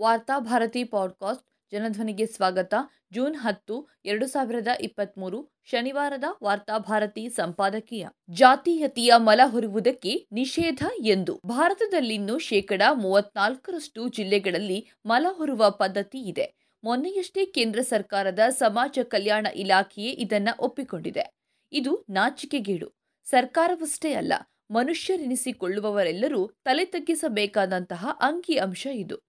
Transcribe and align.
Varthabharati 0.00 0.84
podcast 0.84 1.46
ಜನಧ್ವನಿಗೆ 1.72 2.26
ಸ್ವಾಗತ. 2.26 2.74
June 3.12 3.36
ಹತ್ತು, 3.36 3.88
ಎರಡು 4.04 4.26
ಸಾವಿರದ 4.26 4.66
ಇಪ್ಪತ್ತ್ಮೂರು 4.80 5.48
ಶನಿವಾರದ 5.64 6.24
ವಾರ್ತಾಭಾರತಿ 6.44 7.28
ಸಂಪಾದಕೀಯ. 7.28 8.08
ಜಾತೀಯತೆಯ 8.30 9.12
ಮಲ 9.16 9.40
ಹೊರುವುದಕ್ಕೆ 9.46 10.28
ನಿಷೇಧ 10.32 10.82
ಎಂದು. 11.00 11.40
ಭಾರತದಲ್ಲಿನ್ನು 11.46 12.38
ಶೇಕಡ 12.38 12.82
ಮೂವತ್ನಾಲ್ಕರಷ್ಟು 12.92 14.08
ಜಿಲ್ಲೆಗಳಲ್ಲಿ 14.08 14.90
ಮಲ 15.06 15.26
ಹೊರುವ 15.30 15.70
ಪದ್ಧತಿ 15.70 16.20
ಇದೆ. 16.20 16.70
ಮೊನ್ನೆಯಷ್ಟೇ 16.84 17.46
ಕೇಂದ್ರ 17.46 17.80
ಸರ್ಕಾರದ 17.80 18.38
ಸಮಾಜ 18.48 18.98
ಕಲ್ಯಾಣ 19.02 19.46
ಇಲಾಖೆಯೇ 19.54 20.10
ಇದನ್ನ 20.10 20.48
ಒಪ್ಪಿಕೊಂಡಿದೆ. 20.60 21.36
ಇದು 21.72 22.04
ನಾಚಿಕೆಗೇಡು. 22.10 22.92
ಸರ್ಕಾರವಷ್ಟೇ 23.24 24.12
ಅಲ್ಲ, 24.12 24.32
ಮನುಷ್ಯರೆನಿಸಿಕೊಳ್ಳುವವರೆಲ್ಲರೂ 24.70 26.46
ತಲೆ 26.64 26.84
ತಗ್ಗಿಸಬೇಕಾದಂತಹ 26.84 28.18
ಅಂಕಿ 28.20 28.56
ಅಂಶ 28.58 28.86
ಇದು. 28.92 29.27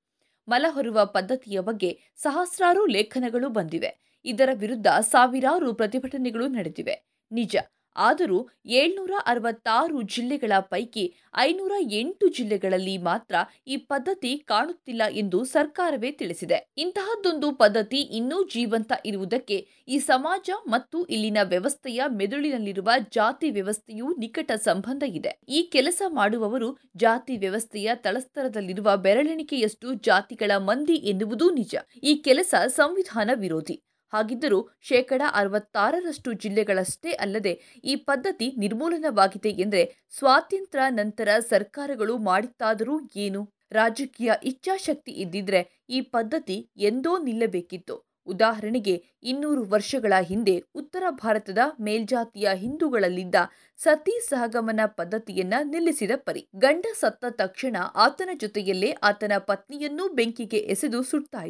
ಮಲ 0.49 0.65
ಹೊರುವ 0.69 1.05
ಪದ್ಧತಿಯ 1.05 1.59
ಬಗ್ಗೆ 1.59 1.99
ಸಹಸ್ರಾರು 2.15 2.85
ಲೇಖನಗಳು 2.85 3.49
ಬಂದಿವೆ. 3.49 3.91
ಇದರ 4.25 4.49
ವಿರುದ್ಧ 4.53 4.87
ಸಾವಿರಾರು 4.99 5.73
ಪ್ರತಿಭಟನೆಗಳು 5.73 6.47
ನಡೆದಿವೆ. 6.47 6.95
ನಿಜ. 7.31 7.55
ಆದರೂ 7.95 8.49
ಏಳ್ನೂರ 8.65 9.11
ಅರವತ್ತಾರು 9.25 10.01
ಜಿಲ್ಲೆಗಳ 10.01 10.51
ಪೈಕಿ 10.59 11.13
ಐನೂರ 11.37 11.71
ಎಂಟು 11.91 12.27
ಜಿಲ್ಲೆಗಳಲ್ಲಿ 12.27 12.97
ಮಾತ್ರ 12.97 13.35
ಈ 13.67 13.77
ಪದ್ಧತಿ 13.77 14.37
ಕಾಣುತ್ತಿಲ್ಲ 14.37 15.01
ಎಂದು 15.11 15.45
ಸರ್ಕಾರವೇ 15.45 16.11
ತಿಳಿಸಿದೆ. 16.11 16.73
ಇಂತಹದ್ದೊಂದು 16.77 17.51
ಪದ್ಧತಿ 17.55 18.01
ಇನ್ನೂ 18.01 18.43
ಜೀವಂತ 18.43 18.91
ಇರುವುದಕ್ಕೆ 19.05 19.67
ಈ 19.87 19.99
ಸಮಾಜ 19.99 20.49
ಮತ್ತು 20.67 21.05
ಇಲ್ಲಿನ 21.05 21.37
ವ್ಯವಸ್ಥೆಯ 21.43 22.01
ಮೆದುಳಿನಲ್ಲಿರುವ 22.07 22.89
ಜಾತಿ 23.11 23.51
ವ್ಯವಸ್ಥೆಯೂ 23.51 24.15
ನಿಕಟ 24.17 24.51
ಸಂಬಂಧ 24.51 25.03
ಇದೆ. 25.03 25.39
ಈ 25.49 25.61
ಕೆಲಸ 25.61 26.01
ಮಾಡುವವರು 26.07 26.77
ಜಾತಿ 26.95 27.37
ವ್ಯವಸ್ಥೆಯ 27.37 27.89
ತಳಸ್ತರದಲ್ಲಿರುವ 27.95 28.97
ಬೆರಳೆಣಿಕೆಯಷ್ಟು 28.97 29.93
ಜಾತಿಗಳ 29.93 30.51
ಮಂದಿ 30.57 30.93
ಎನ್ನುವುದೂ 30.93 31.49
ನಿಜ. 31.49 31.75
ಈ 32.03 32.15
ಕೆಲಸ 32.15 32.53
ಸಂವಿಧಾನ 32.67 33.29
ವಿರೋಧಿ. 33.33 33.81
ಹಾಗಿದ್ದರೂ 34.11 34.59
ಶೇಕಡ 34.81 35.21
ಅರವತ್ತಾರರಷ್ಟು 35.33 36.33
ಜಿಲ್ಲೆಗಳಷ್ಟೇ 36.33 37.11
ಅಲ್ಲದೆ 37.11 37.53
ಈ 37.83 37.95
ಪದ್ಧತಿ 37.95 38.53
ನಿರ್ಮೂಲನವಾಗಿದೆ 38.57 39.49
ಎಂದರೆ 39.49 39.83
ಸ್ವಾತಂತ್ರ್ಯ 40.19 40.89
ನಂತರ 40.89 41.29
ಸರ್ಕಾರಗಳು 41.49 42.17
ಮಾಡಿತ್ತಾದರೂ 42.17 42.99
ಏನು? 43.15 43.41
ರಾಜಕೀಯ 43.71 44.31
ಇಚ್ಛಾಶಕ್ತಿ 44.43 45.11
ಇದ್ದಿದ್ರೆ 45.11 45.85
ಈ 45.89 46.01
ಪದ್ಧತಿ 46.01 46.69
ಎಂದೋ 46.77 47.17
ನಿಲ್ಲಬೇಕಿತ್ತು. 47.17 47.95
ಉದಾಹರಣೆಗೆ, 48.25 49.03
ಇನ್ನೂರು 49.23 49.63
ವರ್ಷಗಳ 49.63 50.13
ಹಿಂದೆ 50.21 50.63
ಉತ್ತರ 50.75 51.03
ಭಾರತದ 51.09 51.57
ಮೇಲ್ಜಾತಿಯ 51.79 52.49
ಹಿಂದೂಗಳಲ್ಲಿದ್ದ 52.53 53.35
ಸತಿ 53.77 54.29
ಸಹಗಮನ 54.29 54.79
ಪದ್ಧತಿಯನ್ನ 54.85 55.53
ನಿಲ್ಲಿಸಿದ 55.63 56.11
ಪರಿ. 56.15 56.49
ಗಂಡ 56.55 56.85
ಸತ್ತ 56.99 57.25
ತಕ್ಷಣ 57.31 57.77
ಆತನ 57.95 58.29
ಜೊತೆಯಲ್ಲೇ 58.37 58.91
ಆತನ 59.03 59.31
ಪತ್ನಿಯನ್ನೂ 59.37 60.07
ಬೆಂಕಿಗೆ 60.13 60.57
ಎಸೆದು 60.57 61.03
ಸುಡ್ತಾ 61.03 61.43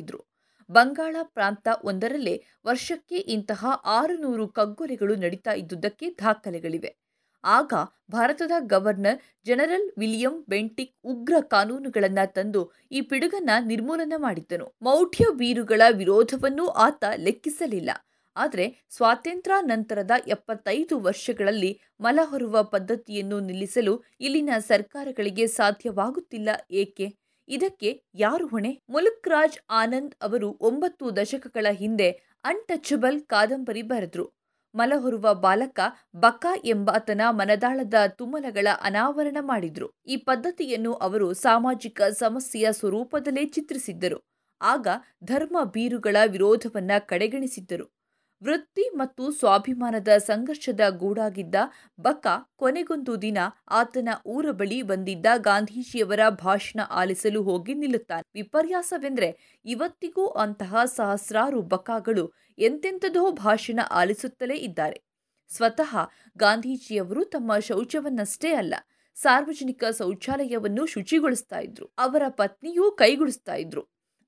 ಬಂಗಾಳ 0.69 1.15
ಪ್ರಾಂತ 1.33 1.67
ಒಂದರಲ್ಲೇ 1.83 2.35
ವರ್ಷಕ್ಕೆ 2.65 3.17
ಇಂತಹ 3.35 3.61
ಆರುನೂರು 3.97 4.47
ಕಗ್ಗೊಲೆಗಳು 4.49 5.15
ನಡೀತಾ 5.15 5.53
ಇದ್ದುದಕ್ಕೆ 5.53 6.09
ದಾಖಲೆಗಳಿವೆ. 6.19 6.91
ಆಗ 7.43 7.73
ಭಾರತದ 8.11 8.51
ಗವರ್ನರ್ 8.65 9.19
ಜನರಲ್ 9.45 9.87
ವಿಲಿಯಂ 9.97 10.45
ಬೆಂಟಿಕ್ 10.49 10.93
ಉಗ್ರ 11.03 11.35
ಕಾನೂನುಗಳನ್ನು 11.47 12.25
ತಂದು 12.33 12.61
ಈ 12.91 13.01
ಪಿಡುಗನ್ನ 13.01 13.49
ನಿರ್ಮೂಲನೆ 13.65 14.17
ಮಾಡಿದ್ದನು. 14.17 14.73
ಮೌಢ್ಯ 14.81 15.25
ಬೀರುಗಳ 15.35 15.81
ವಿರೋಧವನ್ನೂ 15.91 16.67
ಆತ 16.87 17.03
ಲೆಕ್ಕಿಸಲಿಲ್ಲ. 17.17 17.89
ಆದರೆ 18.35 18.65
ಸ್ವಾತಂತ್ರ್ಯ 18.89 19.55
ನಂತರದ 19.61 20.11
ಎಪ್ಪತ್ತೈದು 20.27 20.99
ವರ್ಷಗಳಲ್ಲಿ 20.99 21.71
ಮಲ 21.99 22.19
ಹೊರುವ 22.23 22.63
ಪದ್ಧತಿಯನ್ನು 22.63 23.39
ನಿಲ್ಲಿಸಲು 23.39 23.93
ಇಲ್ಲಿನ 24.19 24.49
ಸರ್ಕಾರಗಳಿಗೆ 24.67 25.47
ಸಾಧ್ಯವಾಗುತ್ತಿಲ್ಲ 25.59 26.49
ಏಕೆ? 26.73 27.07
ಇದಕ್ಕೆ 27.49 28.03
ಯಾರು 28.15 28.47
ಹೊಣೆ? 28.47 28.81
ಮುಲುಕ್ 28.89 29.27
ರಾಜ್ 29.27 29.57
ಆನಂದ್ 29.69 30.15
ಅವರು 30.21 30.57
ಒಂಬತ್ತು 30.61 31.15
ದಶಕಗಳ 31.15 31.67
ಹಿಂದೆ 31.71 32.11
ಅನ್ಟಚಬಲ್ 32.43 33.21
ಕಾದಂಬರಿ 33.21 33.81
ಬರೆದ್ರು. 33.81 34.31
ಮಲಹೊರುವ 34.75 35.33
ಬಾಲಕ 35.33 35.79
ಬಕ 36.15 36.45
ಎಂಬಾತನ 36.65 37.21
ಮನದಾಳದ 37.29 37.93
ತುಮಲಗಳ 38.17 38.67
ಅನಾವರಣ 38.81 39.37
ಮಾಡಿದ್ರು. 39.41 39.91
ಈ 40.07 40.17
ಪದ್ಧತಿಯನ್ನು 40.17 40.93
ಅವರು 40.93 41.33
ಸಾಮಾಜಿಕ 41.33 42.01
ಸಮಸ್ಯೆಯ 42.01 42.71
ಸ್ವರೂಪದಲ್ಲೇ 42.71 43.45
ಚಿತ್ರಿಸಿದ್ದರು. 43.45 44.19
ಆಗ 44.61 44.87
ಧರ್ಮ 45.23 45.63
ಬೀರುಗಳ 45.63 46.17
ವಿರೋಧವನ್ನ 46.25 46.91
ಕಡೆಗಣಿಸಿದ್ದರು. 46.99 47.98
ವೃತ್ತಿ 48.41 48.89
ಮತ್ತು 48.95 49.31
ಸ್ವಾಭಿಮಾನದ 49.31 50.07
ಸಂಘರ್ಷದ 50.17 50.79
ಗೂಡಾಗಿದ್ದ 50.89 51.55
ಬಕ 51.99 52.27
ಕೊನೆಗೊಂದು 52.55 53.21
ದಿನ 53.21 53.37
ಆತನ 53.69 54.09
ಊರ 54.25 54.51
ಬಳಿ 54.51 54.81
ಬಂದಿದ್ದ 54.81 55.25
ಗಾಂಧೀಜಿಯವರ 55.37 56.19
ಭಾಷಣ 56.29 56.79
ಆಲಿಸಲು 56.89 57.43
ಹೋಗಿ 57.43 57.73
ನಿಲ್ಲುತ್ತಾನೆ. 57.73 58.23
ವಿಪರ್ಯಾಸವೆಂದರೆ 58.33 59.59
ಇವತ್ತಿಗೂ 59.65 60.27
ಅಂತಹ 60.27 60.85
ಸಹಸ್ರಾರು 60.85 61.61
ಬಕಾಗಳು 61.61 62.33
ಎಂತೆಂಥದೋ 62.57 63.31
ಭಾಷಣ 63.31 63.79
ಆಲಿಸುತ್ತಲೇ 63.91 64.55
ಇದ್ದಾರೆ. 64.55 64.97
ಸ್ವತಃ 65.51 65.91
ಗಾಂಧೀಜಿಯವರು 66.37 67.23
ತಮ್ಮ 67.25 67.59
ಶೌಚವನ್ನಷ್ಟೇ 67.59 68.53
ಅಲ್ಲ, 68.53 68.73
ಸಾರ್ವಜನಿಕ 69.17 69.83
ಶೌಚಾಲಯವನ್ನು 69.99 70.85
ಶುಚಿಗೊಳಿಸ್ತಾ 70.85 71.59
ಇದ್ರು, 71.59 71.85
ಅವರ 71.97 72.23
ಪತ್ನಿಯೂ 72.29 72.91
ಕೈಗೊಳಿಸ್ತಾ 72.91 73.55
ಇದ್ರು. 73.55 73.83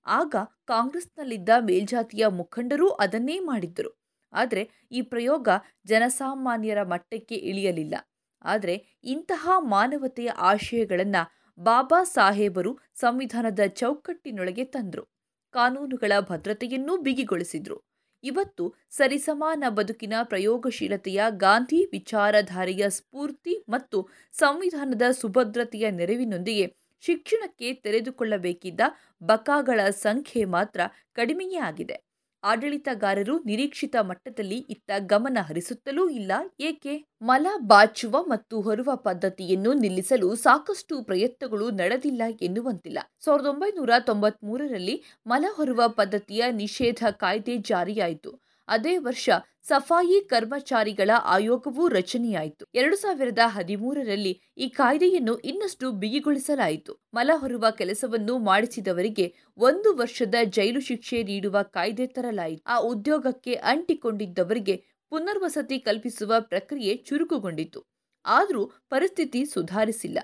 ಆಗ 0.06 0.36
ಕಾಂಗ್ರೆಸ್ನಲ್ಲಿದ್ದ 0.66 1.50
ಮೇಲ್ಜಾತಿಯ 1.60 2.28
ಮುಖಂಡರೂ 2.28 2.88
ಅದನ್ನೇ 2.88 3.40
ಮಾಡಿದ್ದರು. 3.40 3.92
ಆದರೆ 4.34 4.88
ಈ 4.92 5.02
ಪ್ರಯೋಗ 5.02 5.48
ಜನಸಾಮಾನ್ಯರ 5.86 6.84
ಮಟ್ಟಕ್ಕೆ 6.84 7.36
ಇಳಿಯಲಿಲ್ಲ. 7.36 7.96
ಆದರೆ 8.42 9.00
ಇಂತಹ 9.04 9.50
ಮಾನವತೆಯ 9.60 10.30
ಆಶಯಗಳನ್ನು 10.38 11.24
ಬಾಬಾ 11.58 12.04
ಸಾಹೇಬರು 12.04 12.80
ಸಂವಿಧಾನದ 12.96 13.60
ಚೌಕಟ್ಟಿನೊಳಗೆ 13.68 14.64
ತಂದರು. 14.66 15.04
ಕಾನೂನುಗಳ 15.52 16.12
ಭದ್ರತೆಯನ್ನೂ 16.20 16.98
ಬಿಗಿಗೊಳಿಸಿದ್ರು. 16.98 17.78
ಇವತ್ತು 18.24 18.76
ಸರಿಸಮಾನ 18.90 19.64
ಬದುಕಿನ 19.70 20.14
ಪ್ರಯೋಗಶೀಲತೆಯ 20.24 21.24
ಗಾಂಧಿ 21.30 21.90
ವಿಚಾರಧಾರೆಯ 21.92 22.90
ಸ್ಫೂರ್ತಿ 22.90 23.66
ಮತ್ತು 23.70 24.10
ಸಂವಿಧಾನದ 24.34 25.02
ಸುಭದ್ರತೆಯ 25.12 25.92
ನೆರವಿನೊಂದಿಗೆ 25.92 26.76
ಶಿಕ್ಷಣಕ್ಕೆ 27.04 27.74
ತೆರೆದುಕೊಳ್ಳಬೇಕಿದ್ದ 27.74 28.82
ಬಕಾಗಳ 29.24 29.90
ಸಂಖ್ಯೆ 29.90 30.46
ಮಾತ್ರ 30.46 30.82
ಕಡಿಮೆಯೇ 31.14 31.58
ಆಗಿದೆ. 31.58 32.11
ಆಡಳಿತಗಾರರು 32.44 33.44
ನಿರೀಕ್ಷಿತ 33.46 33.96
ಮಟ್ಟದಲ್ಲಿ 34.02 34.58
ಇತ್ತ 34.70 34.92
ಗಮನ 35.06 35.38
ಹರಿಸುತ್ತಲೂ 35.42 36.10
ಇಲ್ಲ. 36.10 36.32
ಏಕೆ? 36.60 36.94
ಮಲ 37.22 37.48
ಬಾಚುವ 37.68 38.24
ಮತ್ತು 38.24 38.62
ಹೊರುವ 38.62 38.96
ಪದ್ಧತಿಯನ್ನು 38.96 39.74
ನಿಲ್ಲಿಸಲು 39.74 40.36
ಸಾಕಷ್ಟು 40.36 41.04
ಪ್ರಯತ್ನಗಳು 41.04 41.72
ನಡೆದಿಲ್ಲ 41.72 42.22
ಎನ್ನುವಂತಿಲ್ಲ. 42.42 43.00
ಸಾವಿರದ 43.26 43.46
ಒಂಬೈನೂರ 43.46 43.90
ತೊಂಬತ್ಮೂರರಲ್ಲಿ 44.00 45.04
ಮಲ 45.28 45.46
ಹೊರುವ 45.52 45.88
ಪದ್ಧತಿಯ 45.88 46.44
ನಿಷೇಧ 46.52 47.04
ಕಾಯ್ದೆ 47.18 47.58
ಜಾರಿಯಾಯಿತು. 47.58 48.32
ಅದೇ 48.72 48.98
ವರ್ಷ 48.98 49.30
ಸಫಾಯಿ 49.68 50.22
ಕರ್ಮಚಾರಿಗಳ 50.28 51.10
ಆಯೋಗವೂ 51.26 51.88
ರಚನೆಯಾಯಿತು. 51.88 52.66
ಎರಡು 52.76 52.96
ಸಾವಿರದ 52.96 53.40
ಹದಿಮೂರರಲ್ಲಿ 53.46 54.42
ಈ 54.58 54.70
ಕಾಯ್ದೆಯನ್ನು 54.70 55.38
ಇನ್ನಷ್ಟು 55.38 55.92
ಬಿಗಿಗೊಳಿಸಲಾಯಿತು. 55.92 56.94
ಮಲ 57.14 57.32
ಹೊರುವ 57.36 57.66
ಕೆಲಸವನ್ನು 57.72 58.38
ಮಾಡಿಸಿದವರಿಗೆ 58.38 59.36
ಒಂದು 59.58 59.98
ವರ್ಷದ 59.98 60.36
ಜೈಲು 60.50 60.80
ಶಿಕ್ಷೆ 60.80 61.24
ನೀಡುವ 61.24 61.58
ಕಾಯ್ದೆ 61.62 62.08
ತರಲಾಯಿತು. 62.08 62.64
ಆ 62.68 62.78
ಉದ್ಯೋಗಕ್ಕೆ 62.80 63.54
ಅಂಟಿಕೊಂಡಿದ್ದವರಿಗೆ 63.54 64.78
ಪುನರ್ವಸತಿ 65.10 65.80
ಕಲ್ಪಿಸುವ 65.80 66.34
ಪ್ರಕ್ರಿಯೆ 66.40 66.96
ಚುರುಕುಗೊಂಡಿತು. 66.98 67.82
ಆದರೂ 68.26 68.66
ಪರಿಸ್ಥಿತಿ 68.90 69.46
ಸುಧಾರಿಸಿಲ್ಲ. 69.46 70.20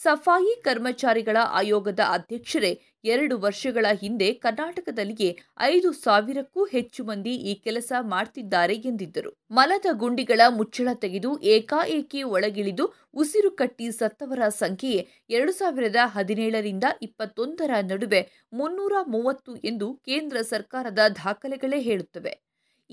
ಸಫಾಯಿ 0.00 0.52
ಕರ್ಮಚಾರಿಗಳ 0.62 1.38
ಆಯೋಗದ 1.50 2.00
ಅಧ್ಯಕ್ಷರೇ 2.08 2.70
ಎರಡು 3.04 3.38
ವರ್ಷಗಳ 3.38 3.86
ಹಿಂದೆ 4.00 4.32
ಕರ್ನಾಟಕದಲ್ಲಿಯೇ 4.34 5.28
ಐದು 5.60 5.92
ಸಾವಿರಕ್ಕೂ 5.92 6.64
ಹೆಚ್ಚು 6.64 7.04
ಮಂದಿ 7.04 7.34
ಈ 7.50 7.54
ಕೆಲಸ 7.54 7.92
ಮಾಡ್ತಿದ್ದಾರೆ 8.02 8.74
ಎಂದಿದ್ದರು. 8.74 9.30
ಮಲದ 9.50 9.86
ಗುಂಡಿಗಳ 9.92 10.40
ಮುಚ್ಚಳ 10.48 10.88
ತೆಗೆದು 10.94 11.30
ಏಕಾಏಕಿ 11.46 12.22
ಒಳಗಿಳಿದು 12.22 12.86
ಉಸಿರು 13.14 13.50
ಕಟ್ಟಿ 13.50 13.88
ಸತ್ತವರ 13.92 14.48
ಸಂಖ್ಯೆಯೇ 14.48 15.02
ಎರಡು 15.30 15.52
ಸಾವಿರದ 15.52 15.96
ಹದಿನೇಳರಿಂದ 16.16 16.84
ಇಪ್ಪತ್ತೊಂದರ 17.02 17.70
ನಡುವೆ 17.82 18.22
ಮುನ್ನೂರ 18.52 18.94
ಮೂವತ್ತು 19.06 19.54
ಎಂದು 19.64 19.88
ಕೇಂದ್ರ 20.06 20.38
ಸರ್ಕಾರದ 20.42 20.98
ದಾಖಲೆಗಳೇ 21.24 21.80
ಹೇಳುತ್ತವೆ. 21.80 22.34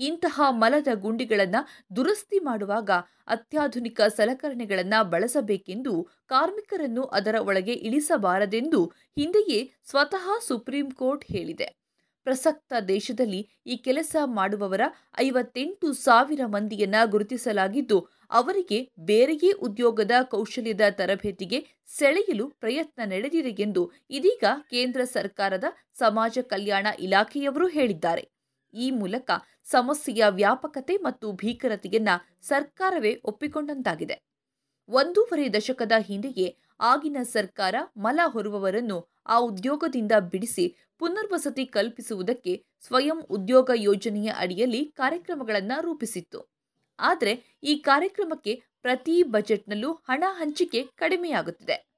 ಇಂತಹ 0.00 0.40
ಮಲದ 0.62 0.90
ಗುಂಡಿಗಳನ್ನು 0.94 1.60
ದುರಸ್ತಿ 1.96 2.38
ಮಾಡುವಾಗ 2.38 2.90
ಅತ್ಯಾಧುನಿಕ 3.26 4.00
ಸಲಕರಣೆಗಳನ್ನು 4.16 5.00
ಬಳಸಬೇಕೆಂದು 5.10 5.92
ಕಾರ್ಮಿಕರನ್ನು 6.28 7.04
ಅದರ 7.18 7.36
ಒಳಗೆ 7.40 7.72
ಇಳಿಸಬಾರದೆಂದು 7.88 8.80
ಹಿಂದೆಯೇ 9.16 9.60
ಸ್ವತಃ 9.90 10.26
ಸುಪ್ರೀಂ 10.40 10.90
ಕೋರ್ಟ್ 10.90 11.24
ಹೇಳಿದೆ. 11.30 11.68
ಪ್ರಸಕ್ತ 12.26 12.72
ದೇಶದಲ್ಲಿ 12.88 13.38
ಈ 13.66 13.76
ಕೆಲಸ 13.76 14.16
ಮಾಡುವವರ 14.24 14.82
ಐವತ್ತೆಂಟು 15.18 15.92
ಸಾವಿರ 15.92 16.42
ಮಂದಿಯನ್ನ 16.46 16.98
ಗುರುತಿಸಲಾಗಿದ್ದು, 17.04 17.98
ಅವರಿಗೆ 18.30 18.78
ಬೇರೆಯೇ 19.04 19.52
ಉದ್ಯೋಗದ 19.60 20.16
ಕೌಶಲ್ಯದ 20.30 20.80
ತರಬೇತಿಗೆ 20.90 21.60
ಸೆಳೆಯಲು 21.88 22.46
ಪ್ರಯತ್ನ 22.60 23.00
ನಡೆದಿದೆ 23.04 23.54
ಎಂದು 23.62 23.84
ಇದೀಗ 24.10 24.44
ಕೇಂದ್ರ 24.70 25.00
ಸರ್ಕಾರದ 25.04 25.64
ಸಮಾಜ 25.98 26.38
ಕಲ್ಯಾಣ 26.48 26.86
ಇಲಾಖೆಯವರು 26.98 27.68
ಹೇಳಿದ್ದಾರೆ. 27.68 28.24
ಈ 28.74 28.90
ಮೂಲಕ 28.90 29.30
ಸಮಸ್ಯೆಯ 29.64 30.24
ವ್ಯಾಪಕತೆ 30.28 30.96
ಮತ್ತು 30.96 31.32
ಭೀಕರತೆಯನ್ನ 31.32 32.08
ಸರ್ಕಾರವೇ 32.42 33.20
ಒಪ್ಪಿಕೊಂಡಂತಾಗಿದೆ. 33.24 34.16
ಒಂದೂವರೆ 34.88 35.52
ದಶಕದ 35.52 35.92
ಹಿಂದೆಯೇ 35.98 36.58
ಆಗಿನ 36.80 37.16
ಸರ್ಕಾರ 37.22 37.74
ಮಲ 37.96 38.20
ಹೊರುವವರನ್ನು 38.24 39.10
ಆ 39.26 39.38
ಉದ್ಯೋಗದಿಂದ 39.38 40.12
ಬಿಡಿಸಿ 40.32 40.76
ಪುನರ್ವಸತಿ 40.98 41.66
ಕಲ್ಪಿಸುವುದಕ್ಕೆ 41.66 42.66
ಸ್ವಯಂ 42.82 43.18
ಉದ್ಯೋಗ 43.30 43.70
ಯೋಜನೆಯ 43.74 44.30
ಅಡಿಯಲ್ಲಿ 44.36 44.84
ಕಾರ್ಯಕ್ರಮಗಳನ್ನು 44.96 45.82
ರೂಪಿಸಿತ್ತು. 45.82 46.40
ಆದರೆ 46.98 47.58
ಈ 47.62 47.78
ಕಾರ್ಯಕ್ರಮಕ್ಕೆ 47.78 48.62
ಪ್ರತಿ 48.82 49.22
ಬಜೆಟ್ನಲ್ಲೂ 49.22 49.92
ಹಣ 49.92 50.24
ಹಂಚಿಕೆ 50.28 50.82
ಕಡಿಮೆಯಾಗುತ್ತಿದೆ. 50.82 51.90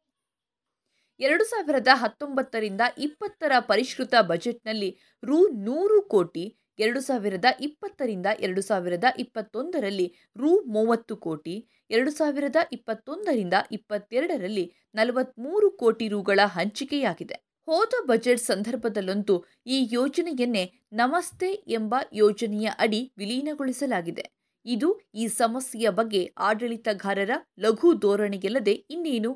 ಎರಡು 1.21 1.45
ಸಾವಿರದ 1.45 1.89
ಹತ್ತೊಂಬತ್ತರಿಂದ 1.93 2.81
ಇಪ್ಪತ್ತರ 2.99 3.53
ಪರಿಷ್ಕೃತ 3.61 4.15
ಬಜೆಟ್ನಲ್ಲಿ 4.21 4.99
ರು 5.23 5.49
ನೂರು 5.49 6.03
ಕೋಟಿ 6.03 6.62
ಎರಡು 6.79 7.01
ಸಾವಿರದ 7.01 7.45
ಇಪ್ಪತ್ತರಿಂದ 7.61 8.27
ಎರಡು 8.41 8.63
ಸಾವಿರದ 8.63 9.05
ಇಪ್ಪತ್ತೊಂದರಲ್ಲಿ 9.19 10.07
ರು 10.37 10.61
ಮೂವತ್ತು 10.67 11.17
ಕೋಟಿ 11.17 11.55
ಎರಡು 11.91 12.11
ಸಾವಿರದ 12.11 12.57
ಇಪ್ಪತ್ತೊಂದರಿಂದ 12.73 13.55
ಇಪ್ಪತ್ತೆರಡರಲ್ಲಿ 13.73 14.65
ನಲವತ್ತ್ಮೂರು 14.95 15.71
ಕೋಟಿ 15.71 16.09
ರುಗಳ 16.09 16.41
ಹಂಚಿಕೆಯಾಗಿದೆ. 16.47 17.37
ಹೋದ 17.69 17.95
ಬಜೆಟ್ 18.07 18.41
ಸಂದರ್ಭದಲ್ಲಂತೂ 18.41 19.35
ಈ 19.67 19.89
ಯೋಜನೆಯನ್ನೇ 19.93 20.65
ನಮಸ್ತೆ 20.93 21.51
ಎಂಬ 21.69 21.95
ಯೋಜನೆಯ 22.13 22.69
ಅಡಿ 22.79 23.13
ವಿಲೀನಗೊಳಿಸಲಾಗಿದೆ. 23.19 24.25
ಇದು 24.67 24.89
ಈ 25.15 25.29
ಸಮಸ್ಯೆಯ 25.29 25.91
ಬಗ್ಗೆ 25.91 26.33
ಆಡಳಿತಗಾರರ 26.39 27.33
ಲಘು 27.59 27.95
ಧೋರಣೆಯಲ್ಲದೆ 27.95 28.73
ಇನ್ನೇನು? 28.91 29.33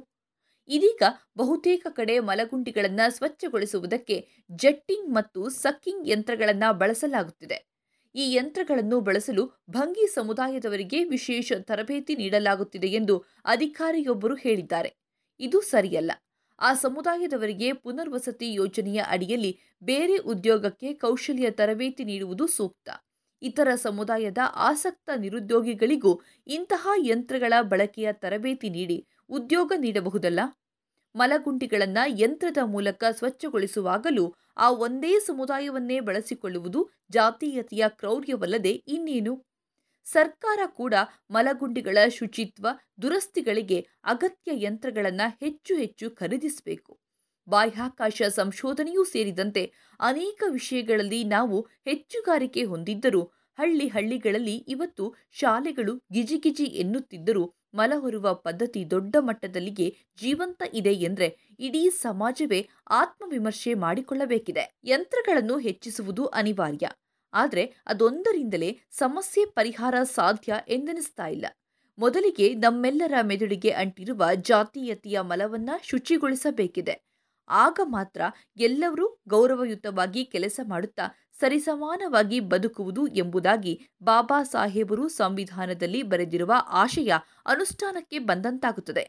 ಇದೀಗ 0.69 1.03
ಬಹುತೇಕ 1.37 1.87
ಕಡೆ 1.91 2.19
ಮಲಗುಂಡಿಗಳನ್ನು 2.19 3.15
ಸ್ವಚ್ಛಗೊಳಿಸುವುದಕ್ಕೆ 3.15 4.17
ಜೆಟ್ಟಿಂಗ್ 4.51 5.15
ಮತ್ತು 5.15 5.49
ಸಕ್ಕಿಂಗ್ 5.49 6.09
ಯಂತ್ರಗಳನ್ನು 6.09 6.79
ಬಳಸಲಾಗುತ್ತಿದೆ. 6.79 7.59
ಈ 8.15 8.33
ಯಂತ್ರಗಳನ್ನು 8.33 9.01
ಬಳಸಲು 9.01 9.43
ಭಂಗಿ 9.71 10.07
ಸಮುದಾಯದವರಿಗೆ 10.15 11.05
ವಿಶೇಷ 11.05 11.53
ತರಬೇತಿ 11.61 12.15
ನೀಡಲಾಗುತ್ತಿದೆ 12.17 12.89
ಎಂದು 12.89 13.25
ಅಧಿಕಾರಿಯೊಬ್ಬರು 13.45 14.35
ಹೇಳಿದ್ದಾರೆ. 14.35 14.91
ಇದು 15.41 15.61
ಸರಿಯಲ್ಲ. 15.61 16.13
ಆ 16.59 16.75
ಸಮುದಾಯದವರಿಗೆ 16.75 17.73
ಪುನರ್ವಸತಿ 17.73 18.55
ಯೋಜನೆಯ 18.55 19.01
ಅಡಿಯಲ್ಲಿ 19.09 19.53
ಬೇರೆ 19.83 20.17
ಉದ್ಯೋಗಕ್ಕೆ 20.17 20.95
ಕೌಶಲ್ಯ 20.95 21.51
ತರಬೇತಿ 21.51 22.05
ನೀಡುವುದು 22.05 22.47
ಸೂಕ್ತ. 22.47 22.89
ಇತರ 23.43 23.69
ಸಮುದಾಯದ 23.77 24.39
ಆಸಕ್ತ 24.69 25.11
ನಿರುದ್ಯೋಗಿಗಳಿಗೂ 25.17 26.13
ಇಂತಹ 26.47 26.89
ಯಂತ್ರಗಳ 27.07 27.53
ಬಳಕೆಯ 27.63 28.09
ತರಬೇತಿ 28.13 28.69
ನೀಡಿ 28.71 28.99
ಉದ್ಯೋಗ 29.31 29.73
ನೀಡಬಹುದಲ್ಲ? 29.77 30.41
ಮಲಗುಂಡಿಗಳನ್ನು 31.15 32.19
ಯಂತ್ರದ 32.21 32.59
ಮೂಲಕ 32.65 33.05
ಸ್ವಚ್ಛಗೊಳಿಸುವಾಗಲೂ 33.11 34.35
ಆ 34.57 34.71
ಒಂದೇ 34.71 35.19
ಸಮುದಾಯವನ್ನೇ 35.21 36.01
ಬಳಸಿಕೊಳ್ಳುವುದು 36.01 36.91
ಜಾತೀಯತೆಯ 37.11 37.85
ಕ್ರೌರ್ಯವಲ್ಲದೆ 37.89 38.71
ಇನ್ನೇನು? 38.71 39.35
ಸರ್ಕಾರ 40.07 40.59
ಕೂಡ 40.67 40.95
ಮಲಗುಂಡಿಗಳ 41.31 41.99
ಶುಚಿತ್ವ, 42.09 42.67
ದುರಸ್ತಿಗಳಿಗೆ 43.03 43.89
ಅಗತ್ಯ 44.05 44.53
ಯಂತ್ರಗಳನ್ನು 44.55 45.37
ಹೆಚ್ಚು 45.41 45.75
ಹೆಚ್ಚು 45.75 46.11
ಖರೀದಿಸಬೇಕು. 46.11 46.93
ಬಾಹ್ಯಾಕಾಶ 47.49 48.23
ಸಂಶೋಧನೆಯೂ 48.23 49.05
ಸೇರಿದಂತೆ 49.05 49.73
ಅನೇಕ 50.01 50.43
ವಿಷಯಗಳಲ್ಲಿ 50.49 51.25
ನಾವು 51.25 51.61
ಹೆಚ್ಚುಗಾರಿಕೆ 51.85 52.65
ಹೊಂದಿದ್ದರೂ 52.65 53.23
ಹಳ್ಳಿ 53.59 53.89
ಹಳ್ಳಿಗಳಲ್ಲಿ 53.89 54.57
ಇವತ್ತು 54.69 55.05
ಶಾಲೆಗಳು 55.31 55.97
ಗಿಜಿಗಿಜಿ 56.13 56.65
ಎನ್ನುತ್ತಿದ್ದರೂ 56.65 57.45
ಮಲಹೊರುವ 57.77 58.35
ಪದ್ಧತಿ 58.35 58.91
ದೊಡ್ಡ 58.91 59.17
ಮಟ್ಟದಲ್ಲಿಗೆ 59.19 59.97
ಜೀವಂತ 60.21 60.63
ಇದೆ 60.73 60.93
ಎಂದರೆ 60.93 61.39
ಇಡೀ 61.59 61.91
ಸಮಾಜವೇ 61.91 62.69
ಆತ್ಮವಿಮರ್ಶೆ 62.91 63.75
ಮಾಡಿಕೊಳ್ಳಬೇಕಿದೆ. 63.75 64.79
ಯಂತ್ರಗಳನ್ನು 64.85 65.59
ಹೆಚ್ಚಿಸುವುದು 65.59 66.27
ಅನಿವಾರ್ಯ. 66.27 66.91
ಆದರೆ 67.35 67.75
ಅದೊಂದರಿಂದಲೇ 67.87 68.81
ಸಮಸ್ಯೆ 68.91 69.45
ಪರಿಹಾರ 69.45 69.95
ಸಾಧ್ಯ 70.15 70.55
ಎಂದೆನಿಸ್ತಾ 70.69 71.27
ಇಲ್ಲ. 71.27 71.47
ಮೊದಲಿಗೆ 71.99 72.55
ನಮ್ಮೆಲ್ಲರ 72.55 73.15
ಮೆದುಳಿಗೆ 73.23 73.71
ಅಂಟಿರುವ 73.71 74.25
ಜಾತೀಯತೆಯ 74.35 75.21
ಮಲವನ್ನ 75.21 75.71
ಶುಚಿಗೊಳಿಸಬೇಕಿದೆ. 75.83 77.07
ಆಗ 77.49 77.81
ಮಾತ್ರ 77.85 78.21
ಎಲ್ಲರೂ 78.57 79.21
ಗೌರವಯುತವಾಗಿ 79.29 80.25
ಕೆಲಸ 80.25 80.61
ಮಾಡುತ್ತಾ 80.69 81.03
ಸರಿಸಮಾನವಾಗಿ 81.41 82.41
ಬದುಕುವುದು 82.41 83.03
ಎಂಬುದಾಗಿ 83.07 83.73
ಬಾಬಾ 84.03 84.43
ಸಾಹೇಬರು 84.43 85.09
ಸಂವಿಧಾನದಲ್ಲಿ 85.09 86.03
ಬರೆದಿರುವ 86.03 86.53
ಆಶಯ 86.83 87.13
ಅನುಷ್ಠಾನಕ್ಕೆ 87.47 88.19
ಬಂದಂತಾಗುತ್ತದೆ. 88.19 89.05